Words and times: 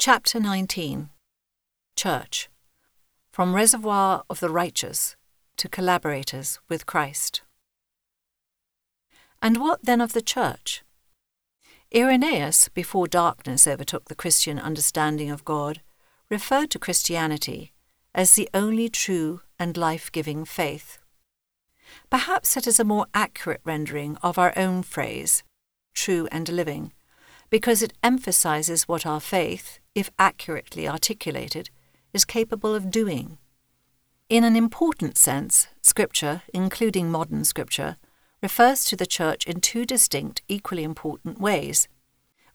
Chapter 0.00 0.38
19 0.38 1.10
Church 1.96 2.48
From 3.32 3.52
Reservoir 3.52 4.22
of 4.30 4.38
the 4.38 4.48
Righteous 4.48 5.16
to 5.56 5.68
Collaborators 5.68 6.60
with 6.68 6.86
Christ. 6.86 7.42
And 9.42 9.56
what 9.56 9.82
then 9.82 10.00
of 10.00 10.12
the 10.12 10.22
Church? 10.22 10.84
Irenaeus, 11.92 12.68
before 12.68 13.08
darkness 13.08 13.66
overtook 13.66 14.04
the 14.04 14.14
Christian 14.14 14.60
understanding 14.60 15.32
of 15.32 15.44
God, 15.44 15.80
referred 16.30 16.70
to 16.70 16.78
Christianity 16.78 17.72
as 18.14 18.34
the 18.34 18.48
only 18.54 18.88
true 18.88 19.40
and 19.58 19.76
life 19.76 20.12
giving 20.12 20.44
faith. 20.44 21.00
Perhaps 22.08 22.56
it 22.56 22.68
is 22.68 22.78
a 22.78 22.84
more 22.84 23.06
accurate 23.14 23.62
rendering 23.64 24.16
of 24.22 24.38
our 24.38 24.52
own 24.56 24.84
phrase, 24.84 25.42
true 25.92 26.28
and 26.30 26.48
living, 26.48 26.92
because 27.50 27.82
it 27.82 27.94
emphasizes 28.04 28.86
what 28.86 29.04
our 29.04 29.20
faith, 29.20 29.80
if 29.98 30.10
accurately 30.16 30.88
articulated, 30.88 31.70
is 32.12 32.24
capable 32.24 32.72
of 32.72 32.90
doing. 32.90 33.36
In 34.28 34.44
an 34.44 34.54
important 34.54 35.18
sense, 35.18 35.66
Scripture, 35.82 36.42
including 36.54 37.10
modern 37.10 37.44
Scripture, 37.44 37.96
refers 38.40 38.84
to 38.84 38.94
the 38.94 39.06
Church 39.06 39.44
in 39.44 39.60
two 39.60 39.84
distinct, 39.84 40.42
equally 40.46 40.84
important 40.84 41.40
ways. 41.40 41.88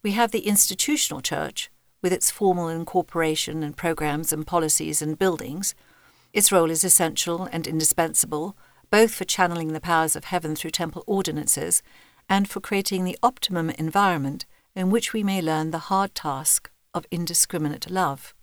We 0.01 0.11
have 0.11 0.31
the 0.31 0.47
institutional 0.47 1.21
Church, 1.21 1.69
with 2.01 2.13
its 2.13 2.31
formal 2.31 2.69
incorporation 2.69 3.61
and 3.61 3.75
programs 3.75 4.31
and 4.31 4.47
policies 4.47 5.01
and 5.01 5.19
buildings. 5.19 5.75
Its 6.31 6.51
role 6.51 6.71
is 6.71 6.85
essential 6.85 7.49
and 7.51 7.67
indispensable, 7.67 8.55
both 8.89 9.13
for 9.13 9.25
channeling 9.25 9.73
the 9.73 9.81
powers 9.81 10.15
of 10.15 10.25
heaven 10.25 10.55
through 10.55 10.71
temple 10.71 11.03
ordinances 11.07 11.83
and 12.29 12.49
for 12.49 12.61
creating 12.61 13.03
the 13.03 13.17
optimum 13.21 13.69
environment 13.71 14.45
in 14.75 14.89
which 14.89 15.11
we 15.11 15.23
may 15.23 15.41
learn 15.41 15.71
the 15.71 15.89
hard 15.89 16.15
task 16.15 16.69
of 16.93 17.05
indiscriminate 17.11 17.89
love. 17.89 18.33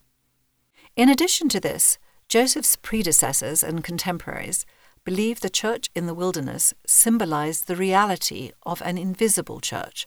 In 0.96 1.08
addition 1.08 1.48
to 1.50 1.60
this, 1.60 1.98
Joseph's 2.28 2.76
predecessors 2.76 3.62
and 3.62 3.82
contemporaries 3.82 4.64
believed 5.04 5.42
the 5.42 5.50
church 5.50 5.90
in 5.94 6.06
the 6.06 6.14
wilderness 6.14 6.74
symbolized 6.86 7.66
the 7.66 7.76
reality 7.76 8.52
of 8.64 8.82
an 8.82 8.98
invisible 8.98 9.60
church, 9.60 10.06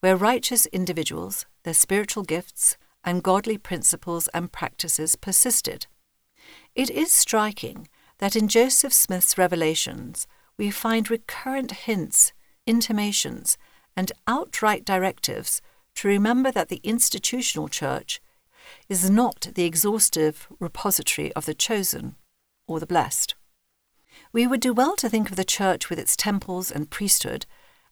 where 0.00 0.16
righteous 0.16 0.66
individuals, 0.66 1.46
their 1.62 1.74
spiritual 1.74 2.22
gifts, 2.22 2.76
and 3.04 3.22
godly 3.22 3.58
principles 3.58 4.28
and 4.28 4.52
practices 4.52 5.16
persisted. 5.16 5.86
It 6.74 6.90
is 6.90 7.12
striking 7.12 7.88
that 8.18 8.36
in 8.36 8.48
Joseph 8.48 8.92
Smith's 8.92 9.38
revelations 9.38 10.26
we 10.56 10.70
find 10.70 11.10
recurrent 11.10 11.70
hints, 11.70 12.32
intimations, 12.66 13.56
and 13.96 14.12
outright 14.26 14.84
directives 14.84 15.62
to 16.00 16.08
remember 16.08 16.50
that 16.50 16.70
the 16.70 16.80
institutional 16.82 17.68
church 17.68 18.22
is 18.88 19.10
not 19.10 19.48
the 19.54 19.66
exhaustive 19.66 20.48
repository 20.58 21.30
of 21.34 21.44
the 21.44 21.52
chosen 21.52 22.16
or 22.66 22.80
the 22.80 22.86
blessed. 22.86 23.34
We 24.32 24.46
would 24.46 24.62
do 24.62 24.72
well 24.72 24.96
to 24.96 25.10
think 25.10 25.28
of 25.28 25.36
the 25.36 25.44
church 25.44 25.90
with 25.90 25.98
its 25.98 26.16
temples 26.16 26.70
and 26.70 26.88
priesthood 26.88 27.44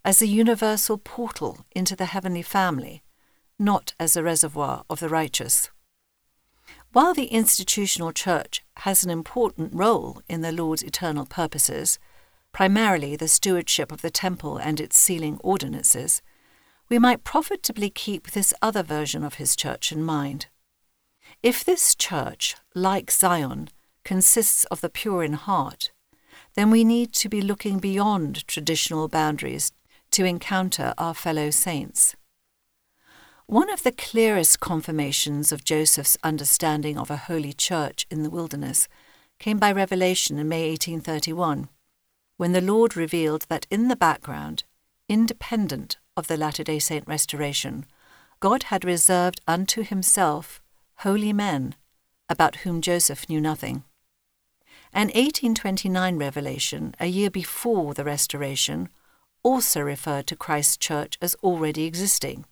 as 0.07 0.21
the 0.21 0.27
universal 0.27 0.97
portal 0.97 1.67
into 1.73 1.95
the 1.95 2.07
heavenly 2.07 2.41
family, 2.41 3.03
not 3.59 3.93
as 4.01 4.17
a 4.17 4.23
reservoir 4.23 4.85
of 4.89 5.01
the 5.01 5.11
righteous. 5.11 5.69
While 6.95 7.13
the 7.13 7.27
institutional 7.27 8.13
church 8.13 8.65
has 8.79 9.05
an 9.05 9.11
important 9.11 9.75
role 9.75 10.23
in 10.31 10.41
the 10.41 10.53
Lord's 10.53 10.83
eternal 10.83 11.27
purposes, 11.27 11.99
primarily 12.53 13.17
the 13.17 13.29
stewardship 13.29 13.93
of 13.93 14.01
the 14.01 14.11
temple 14.11 14.57
and 14.57 14.81
its 14.81 14.99
sealing 14.99 15.39
ordinances, 15.45 16.23
we 16.89 16.99
might 16.99 17.25
profitably 17.25 17.91
keep 17.91 18.31
this 18.31 18.55
other 18.63 18.83
version 18.83 19.23
of 19.23 19.35
his 19.35 19.55
church 19.55 19.93
in 19.93 20.03
mind. 20.03 20.47
If 21.43 21.65
this 21.65 21.95
church, 21.95 22.57
like 22.75 23.11
Zion, 23.11 23.69
consists 24.05 24.65
of 24.67 24.81
the 24.81 24.89
pure 24.89 25.23
in 25.23 25.35
heart, 25.35 25.91
then 26.55 26.71
we 26.71 26.85
need 26.85 27.13
to 27.13 27.29
be 27.29 27.43
looking 27.43 27.79
beyond 27.79 28.47
traditional 28.47 29.09
boundaries 29.09 29.71
to 30.13 30.25
encounter 30.25 30.95
our 30.97 31.15
fellow 31.15 31.51
saints. 31.51 32.17
One 33.47 33.71
of 33.71 33.83
the 33.83 33.93
clearest 33.93 34.61
confirmations 34.61 35.53
of 35.53 35.65
Joseph's 35.65 36.19
understanding 36.23 36.99
of 36.99 37.11
a 37.11 37.17
holy 37.17 37.53
church 37.53 38.07
in 38.11 38.23
the 38.23 38.31
wilderness 38.31 38.89
came 39.39 39.59
by 39.59 39.73
revelation 39.73 40.39
in 40.39 40.49
May 40.49 40.71
1831, 40.71 41.69
when 42.37 42.53
the 42.53 42.61
Lord 42.61 42.97
revealed 42.97 43.47
that 43.49 43.67
in 43.71 43.89
the 43.89 43.97
background, 43.97 44.65
independent 45.09 45.97
of 46.19 46.27
the 46.27 46.37
Latter 46.37 46.65
day 46.65 46.81
Saint 46.81 47.07
restoration, 47.07 47.87
God 48.41 48.65
had 48.65 48.85
reserved 48.85 49.41
unto 49.47 49.83
himself 49.85 50.61
holy 50.97 51.33
men, 51.33 51.77
about 52.29 52.57
whom 52.57 52.81
Joseph 52.81 53.29
knew 53.29 53.41
nothing. 53.41 53.85
An 54.93 55.09
1829 55.09 56.17
revelation, 56.19 56.95
a 56.99 57.07
year 57.07 57.31
before 57.31 57.95
the 57.95 58.05
restoration, 58.05 58.89
also 59.45 59.81
referred 59.81 60.27
to 60.27 60.37
Christ's 60.37 60.77
church 60.77 61.17
as 61.23 61.37
already 61.37 61.85
existing. 61.85 62.45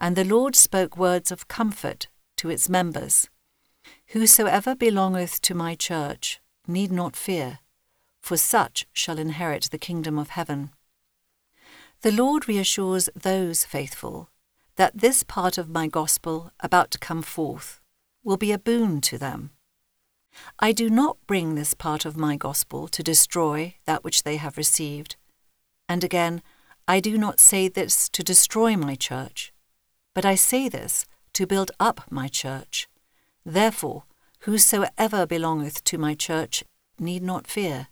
And 0.00 0.16
the 0.16 0.24
Lord 0.24 0.56
spoke 0.56 0.96
words 0.96 1.30
of 1.30 1.48
comfort 1.48 2.08
to 2.36 2.50
its 2.50 2.68
members 2.68 3.28
Whosoever 4.08 4.74
belongeth 4.74 5.40
to 5.42 5.54
my 5.54 5.76
church 5.76 6.40
need 6.66 6.90
not 6.90 7.14
fear, 7.14 7.60
for 8.20 8.36
such 8.36 8.86
shall 8.92 9.18
inherit 9.18 9.68
the 9.70 9.78
kingdom 9.78 10.18
of 10.18 10.30
heaven. 10.30 10.70
The 12.06 12.12
Lord 12.12 12.46
reassures 12.46 13.08
those 13.16 13.64
faithful 13.64 14.30
that 14.76 14.96
this 14.96 15.24
part 15.24 15.58
of 15.58 15.68
my 15.68 15.88
gospel 15.88 16.52
about 16.60 16.92
to 16.92 17.00
come 17.00 17.20
forth 17.20 17.80
will 18.22 18.36
be 18.36 18.52
a 18.52 18.60
boon 18.60 19.00
to 19.00 19.18
them. 19.18 19.50
I 20.60 20.70
do 20.70 20.88
not 20.88 21.16
bring 21.26 21.56
this 21.56 21.74
part 21.74 22.04
of 22.04 22.16
my 22.16 22.36
gospel 22.36 22.86
to 22.86 23.02
destroy 23.02 23.74
that 23.86 24.04
which 24.04 24.22
they 24.22 24.36
have 24.36 24.56
received. 24.56 25.16
And 25.88 26.04
again, 26.04 26.42
I 26.86 27.00
do 27.00 27.18
not 27.18 27.40
say 27.40 27.66
this 27.66 28.08
to 28.10 28.22
destroy 28.22 28.76
my 28.76 28.94
church, 28.94 29.52
but 30.14 30.24
I 30.24 30.36
say 30.36 30.68
this 30.68 31.06
to 31.32 31.44
build 31.44 31.72
up 31.80 32.02
my 32.08 32.28
church. 32.28 32.86
Therefore, 33.44 34.04
whosoever 34.42 35.26
belongeth 35.26 35.82
to 35.82 35.98
my 35.98 36.14
church 36.14 36.62
need 37.00 37.24
not 37.24 37.48
fear, 37.48 37.88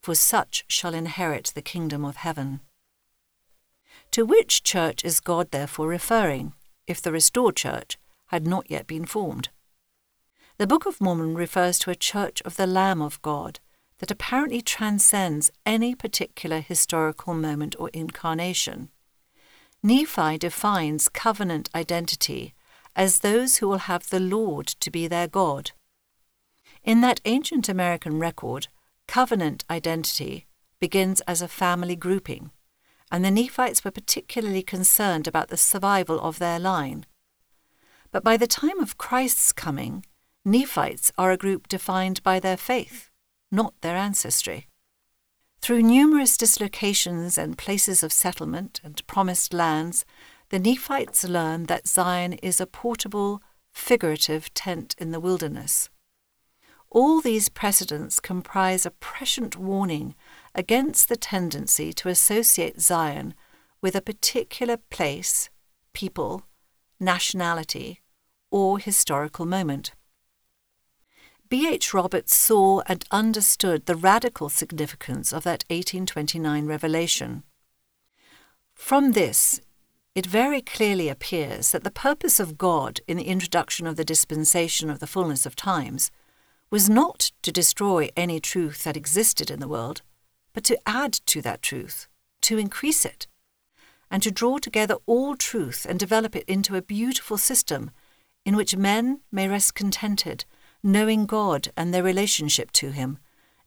for 0.00 0.14
such 0.14 0.64
shall 0.66 0.94
inherit 0.94 1.52
the 1.54 1.60
kingdom 1.60 2.06
of 2.06 2.16
heaven. 2.16 2.60
To 4.12 4.24
which 4.24 4.64
church 4.64 5.04
is 5.04 5.20
God 5.20 5.52
therefore 5.52 5.86
referring, 5.86 6.52
if 6.88 7.00
the 7.00 7.12
restored 7.12 7.54
church 7.54 7.96
had 8.26 8.44
not 8.44 8.68
yet 8.68 8.88
been 8.88 9.04
formed? 9.04 9.50
The 10.58 10.66
Book 10.66 10.84
of 10.84 11.00
Mormon 11.00 11.36
refers 11.36 11.78
to 11.80 11.90
a 11.90 11.94
church 11.94 12.42
of 12.42 12.56
the 12.56 12.66
Lamb 12.66 13.00
of 13.00 13.22
God 13.22 13.60
that 13.98 14.10
apparently 14.10 14.62
transcends 14.62 15.52
any 15.64 15.94
particular 15.94 16.60
historical 16.60 17.34
moment 17.34 17.76
or 17.78 17.88
incarnation. 17.90 18.90
Nephi 19.80 20.38
defines 20.38 21.08
covenant 21.08 21.70
identity 21.72 22.52
as 22.96 23.20
those 23.20 23.58
who 23.58 23.68
will 23.68 23.78
have 23.78 24.10
the 24.10 24.20
Lord 24.20 24.66
to 24.66 24.90
be 24.90 25.06
their 25.06 25.28
God. 25.28 25.70
In 26.82 27.00
that 27.02 27.20
ancient 27.24 27.68
American 27.68 28.18
record, 28.18 28.66
covenant 29.06 29.64
identity 29.70 30.46
begins 30.80 31.20
as 31.22 31.40
a 31.40 31.48
family 31.48 31.94
grouping 31.94 32.50
and 33.10 33.24
the 33.24 33.30
Nephites 33.30 33.84
were 33.84 33.90
particularly 33.90 34.62
concerned 34.62 35.26
about 35.26 35.48
the 35.48 35.56
survival 35.56 36.20
of 36.20 36.38
their 36.38 36.58
line. 36.58 37.06
But 38.12 38.24
by 38.24 38.36
the 38.36 38.46
time 38.46 38.80
of 38.80 38.98
Christ's 38.98 39.52
coming, 39.52 40.04
Nephites 40.44 41.12
are 41.18 41.30
a 41.30 41.36
group 41.36 41.68
defined 41.68 42.22
by 42.22 42.40
their 42.40 42.56
faith, 42.56 43.10
not 43.50 43.74
their 43.80 43.96
ancestry. 43.96 44.66
Through 45.60 45.82
numerous 45.82 46.36
dislocations 46.36 47.36
and 47.36 47.58
places 47.58 48.02
of 48.02 48.12
settlement 48.12 48.80
and 48.82 49.06
promised 49.06 49.52
lands, 49.52 50.04
the 50.48 50.58
Nephites 50.58 51.24
learn 51.24 51.64
that 51.64 51.86
Zion 51.86 52.32
is 52.34 52.60
a 52.60 52.66
portable, 52.66 53.42
figurative 53.72 54.52
tent 54.54 54.94
in 54.98 55.10
the 55.10 55.20
wilderness. 55.20 55.90
All 56.90 57.20
these 57.20 57.48
precedents 57.48 58.18
comprise 58.18 58.84
a 58.84 58.90
prescient 58.90 59.56
warning 59.56 60.16
against 60.54 61.08
the 61.08 61.16
tendency 61.16 61.92
to 61.92 62.08
associate 62.08 62.80
Zion 62.80 63.34
with 63.80 63.94
a 63.94 64.02
particular 64.02 64.76
place, 64.76 65.50
people, 65.92 66.42
nationality, 66.98 68.00
or 68.50 68.78
historical 68.78 69.46
moment. 69.46 69.92
B. 71.48 71.68
H. 71.68 71.94
Roberts 71.94 72.34
saw 72.34 72.80
and 72.86 73.04
understood 73.10 73.86
the 73.86 73.96
radical 73.96 74.48
significance 74.48 75.32
of 75.32 75.44
that 75.44 75.64
1829 75.68 76.66
revelation. 76.66 77.44
From 78.74 79.12
this, 79.12 79.60
it 80.14 80.26
very 80.26 80.60
clearly 80.60 81.08
appears 81.08 81.70
that 81.70 81.84
the 81.84 81.90
purpose 81.90 82.40
of 82.40 82.58
God 82.58 83.00
in 83.06 83.16
the 83.16 83.24
introduction 83.28 83.86
of 83.86 83.96
the 83.96 84.04
dispensation 84.04 84.90
of 84.90 84.98
the 84.98 85.06
fullness 85.06 85.46
of 85.46 85.54
times 85.54 86.10
was 86.70 86.88
not 86.88 87.32
to 87.42 87.50
destroy 87.50 88.08
any 88.16 88.38
truth 88.38 88.84
that 88.84 88.96
existed 88.96 89.50
in 89.50 89.60
the 89.60 89.68
world, 89.68 90.02
but 90.52 90.64
to 90.64 90.78
add 90.86 91.12
to 91.12 91.42
that 91.42 91.62
truth, 91.62 92.08
to 92.42 92.58
increase 92.58 93.04
it, 93.04 93.26
and 94.10 94.22
to 94.22 94.30
draw 94.30 94.58
together 94.58 94.96
all 95.06 95.36
truth 95.36 95.86
and 95.88 95.98
develop 95.98 96.34
it 96.34 96.44
into 96.48 96.76
a 96.76 96.82
beautiful 96.82 97.38
system 97.38 97.90
in 98.44 98.56
which 98.56 98.76
men 98.76 99.20
may 99.30 99.48
rest 99.48 99.74
contented, 99.74 100.44
knowing 100.82 101.26
God 101.26 101.68
and 101.76 101.92
their 101.92 102.02
relationship 102.02 102.70
to 102.72 102.90
Him, 102.90 103.18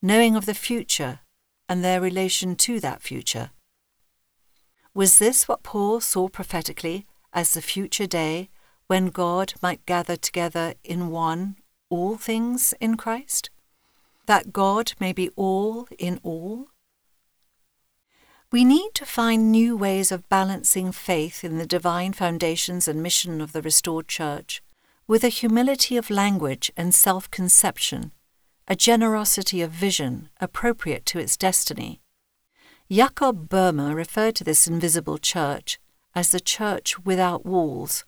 knowing 0.02 0.36
of 0.36 0.46
the 0.46 0.54
future 0.54 1.20
and 1.70 1.84
their 1.84 2.02
relation 2.02 2.56
to 2.58 2.80
that 2.80 3.02
future. 3.02 3.52
Was 4.94 5.20
this 5.20 5.48
what 5.48 5.64
Paul 5.64 6.02
saw 6.02 6.28
prophetically 6.28 7.06
as 7.32 7.54
the 7.54 7.62
future 7.62 8.08
day 8.08 8.50
when 8.88 9.08
God 9.08 9.54
might 9.62 9.86
gather 9.86 10.16
together 10.16 10.76
in 10.84 11.10
one 11.10 11.56
all 11.94 12.18
things 12.18 12.74
in 12.80 12.98
Christ? 12.98 13.52
That 14.26 14.52
God 14.52 14.94
may 15.00 15.14
be 15.14 15.30
all 15.36 15.88
in 16.00 16.20
all? 16.24 16.70
We 18.52 18.66
need 18.66 18.96
to 18.96 19.06
find 19.06 19.52
new 19.52 19.78
ways 19.78 20.12
of 20.12 20.28
balancing 20.28 20.92
faith 20.92 21.44
in 21.44 21.60
the 21.60 21.68
divine 21.68 22.14
foundations 22.14 22.88
and 22.88 23.04
mission 23.04 23.42
of 23.42 23.52
the 23.52 23.62
restored 23.62 24.08
Church 24.08 24.64
with 25.08 25.24
a 25.24 25.38
humility 25.40 25.96
of 25.96 26.10
language 26.10 26.72
and 26.76 26.96
self 26.96 27.30
conception, 27.30 28.12
a 28.68 28.76
generosity 28.76 29.62
of 29.62 29.70
vision 29.70 30.30
appropriate 30.42 31.06
to 31.08 31.20
its 31.20 31.38
destiny. 31.38 32.02
Jakob 32.90 33.50
Böhme 33.50 33.94
referred 33.94 34.36
to 34.38 34.44
this 34.44 34.66
invisible 34.68 35.20
church 35.20 35.80
as 36.16 36.30
the 36.30 36.40
church 36.40 37.06
without 37.06 37.46
walls. 37.46 38.06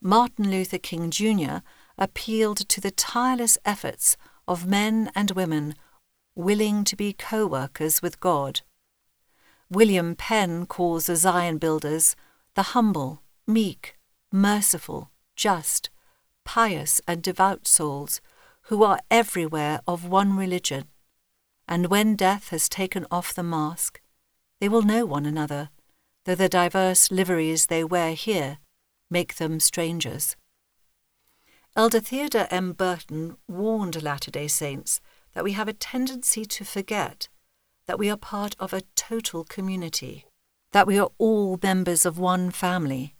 Martin 0.00 0.50
Luther 0.50 0.78
King 0.78 1.10
Jr. 1.10 1.58
appealed 1.98 2.68
to 2.68 2.80
the 2.80 2.90
tireless 2.90 3.56
efforts 3.64 4.16
of 4.46 4.66
men 4.66 5.10
and 5.14 5.30
women 5.32 5.74
willing 6.34 6.84
to 6.84 6.96
be 6.96 7.12
co 7.12 7.46
workers 7.46 8.02
with 8.02 8.20
God. 8.20 8.60
William 9.70 10.14
Penn 10.14 10.66
calls 10.66 11.06
the 11.06 11.16
Zion 11.16 11.58
builders 11.58 12.16
the 12.54 12.74
humble, 12.74 13.22
meek, 13.46 13.96
merciful, 14.30 15.10
just, 15.36 15.90
pious, 16.44 17.00
and 17.06 17.22
devout 17.22 17.66
souls 17.66 18.20
who 18.62 18.82
are 18.82 18.98
everywhere 19.10 19.80
of 19.86 20.06
one 20.06 20.36
religion. 20.36 20.84
And 21.66 21.86
when 21.86 22.16
death 22.16 22.50
has 22.50 22.68
taken 22.68 23.06
off 23.10 23.34
the 23.34 23.42
mask, 23.42 24.00
they 24.60 24.68
will 24.68 24.82
know 24.82 25.06
one 25.06 25.26
another, 25.26 25.70
though 26.24 26.34
the 26.34 26.48
diverse 26.48 27.10
liveries 27.10 27.66
they 27.66 27.84
wear 27.84 28.12
here 28.12 28.58
make 29.10 29.36
them 29.36 29.60
strangers. 29.60 30.36
Elder 31.76 31.98
Theodore 31.98 32.46
M. 32.52 32.72
Burton 32.72 33.36
warned 33.48 34.00
Latter 34.00 34.30
day 34.30 34.46
Saints 34.46 35.00
that 35.32 35.42
we 35.42 35.52
have 35.54 35.66
a 35.66 35.72
tendency 35.72 36.44
to 36.44 36.64
forget 36.64 37.26
that 37.88 37.98
we 37.98 38.08
are 38.08 38.16
part 38.16 38.54
of 38.60 38.72
a 38.72 38.82
total 38.94 39.42
community, 39.42 40.24
that 40.70 40.86
we 40.86 41.00
are 41.00 41.10
all 41.18 41.58
members 41.60 42.06
of 42.06 42.16
one 42.16 42.52
family, 42.52 43.16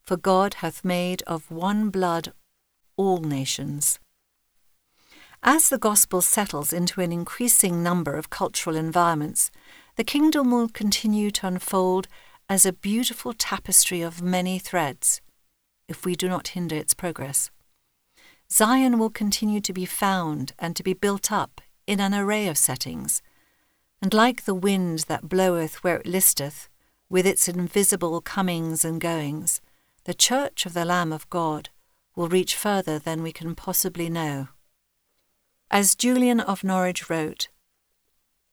for 0.00 0.16
God 0.16 0.54
hath 0.54 0.84
made 0.84 1.22
of 1.28 1.48
one 1.48 1.90
blood 1.90 2.32
all 2.96 3.18
nations. 3.18 4.00
As 5.44 5.68
the 5.68 5.78
gospel 5.78 6.22
settles 6.22 6.72
into 6.72 7.00
an 7.00 7.12
increasing 7.12 7.84
number 7.84 8.16
of 8.16 8.30
cultural 8.30 8.74
environments, 8.74 9.52
the 9.94 10.02
kingdom 10.02 10.50
will 10.50 10.68
continue 10.68 11.30
to 11.30 11.46
unfold 11.46 12.08
as 12.48 12.66
a 12.66 12.72
beautiful 12.72 13.32
tapestry 13.32 14.02
of 14.02 14.20
many 14.20 14.58
threads, 14.58 15.20
if 15.86 16.04
we 16.04 16.16
do 16.16 16.28
not 16.28 16.48
hinder 16.48 16.74
its 16.74 16.94
progress. 16.94 17.52
Zion 18.52 18.98
will 18.98 19.08
continue 19.08 19.62
to 19.62 19.72
be 19.72 19.86
found 19.86 20.52
and 20.58 20.76
to 20.76 20.82
be 20.82 20.92
built 20.92 21.32
up 21.32 21.62
in 21.86 22.00
an 22.00 22.12
array 22.12 22.46
of 22.48 22.58
settings, 22.58 23.22
and 24.02 24.12
like 24.12 24.44
the 24.44 24.54
wind 24.54 25.06
that 25.08 25.26
bloweth 25.26 25.82
where 25.82 25.96
it 25.96 26.06
listeth, 26.06 26.68
with 27.08 27.26
its 27.26 27.48
invisible 27.48 28.20
comings 28.20 28.84
and 28.84 29.00
goings, 29.00 29.62
the 30.04 30.12
church 30.12 30.66
of 30.66 30.74
the 30.74 30.84
Lamb 30.84 31.14
of 31.14 31.30
God 31.30 31.70
will 32.14 32.28
reach 32.28 32.54
further 32.54 32.98
than 32.98 33.22
we 33.22 33.32
can 33.32 33.54
possibly 33.54 34.10
know. 34.10 34.48
As 35.70 35.94
Julian 35.94 36.38
of 36.38 36.62
Norwich 36.62 37.08
wrote, 37.08 37.48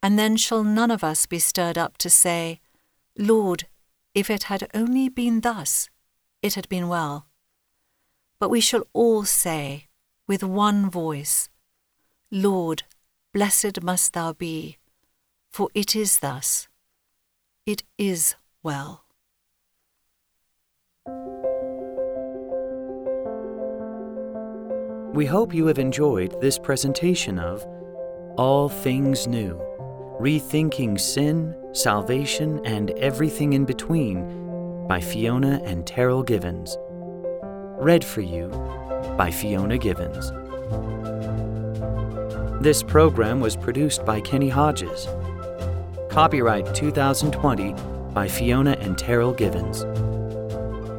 And 0.01 0.17
then 0.17 0.37
shall 0.37 0.63
none 0.63 0.91
of 0.91 1.03
us 1.03 1.25
be 1.25 1.39
stirred 1.39 1.77
up 1.77 1.97
to 1.97 2.09
say, 2.09 2.61
Lord, 3.17 3.67
if 4.15 4.29
it 4.29 4.43
had 4.43 4.69
only 4.73 5.09
been 5.09 5.41
thus, 5.41 5.89
it 6.41 6.53
had 6.53 6.69
been 6.69 6.87
well. 6.87 7.27
But 8.39 8.49
we 8.49 8.61
shall 8.61 8.87
all 8.93 9.25
say, 9.25 9.88
with 10.29 10.43
one 10.43 10.89
voice, 10.89 11.49
Lord, 12.31 12.83
blessed 13.33 13.83
must 13.83 14.13
thou 14.13 14.31
be 14.31 14.77
for 15.49 15.69
it 15.73 15.95
is 15.95 16.19
thus. 16.19 16.67
It 17.65 17.83
is 17.97 18.35
well. 18.63 19.03
We 25.13 25.25
hope 25.25 25.53
you 25.53 25.65
have 25.65 25.79
enjoyed 25.79 26.39
this 26.39 26.57
presentation 26.57 27.39
of 27.39 27.65
All 28.37 28.69
Things 28.69 29.27
New 29.27 29.59
Rethinking 30.21 30.99
Sin, 30.99 31.55
Salvation, 31.73 32.61
and 32.65 32.91
Everything 32.91 33.53
in 33.53 33.65
Between 33.65 34.87
by 34.87 35.01
Fiona 35.01 35.61
and 35.65 35.85
Terryl 35.85 36.25
Givens. 36.25 36.77
Read 37.81 38.03
for 38.03 38.21
you 38.21 38.49
by 39.17 39.31
Fiona 39.31 39.77
Givens. 39.77 40.31
This 42.61 42.83
program 42.83 43.39
was 43.39 43.55
produced 43.55 44.05
by 44.05 44.21
Kenny 44.21 44.49
Hodges. 44.49 45.07
Copyright 46.09 46.73
2020 46.75 47.73
by 48.13 48.27
Fiona 48.27 48.77
and 48.81 48.97
Terryl 48.97 49.35
Givens. 49.35 49.85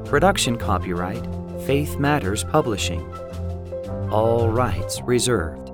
Production 0.08 0.56
copyright 0.56 1.24
Faith 1.66 1.98
Matters 1.98 2.44
Publishing. 2.44 3.00
All 4.10 4.48
rights 4.48 5.00
reserved. 5.02 5.69